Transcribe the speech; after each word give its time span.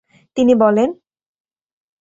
তিনি 0.37 0.53
বলেন। 0.55 0.89